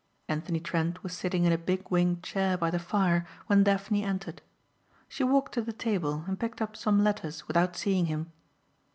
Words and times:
Anthony 0.27 0.59
Trent 0.59 1.03
was 1.03 1.13
sitting 1.13 1.45
in 1.45 1.51
a 1.51 1.59
big 1.59 1.85
winged 1.91 2.23
chair 2.23 2.57
by 2.57 2.71
the 2.71 2.79
fire 2.79 3.23
when 3.45 3.63
Daphne 3.65 4.03
entered. 4.03 4.41
She 5.07 5.23
walked 5.23 5.53
to 5.53 5.61
the 5.61 5.73
table 5.73 6.23
and 6.27 6.39
picked 6.39 6.59
up 6.59 6.75
some 6.75 7.03
letters 7.03 7.47
without 7.47 7.77
seeing 7.77 8.07
him. 8.07 8.31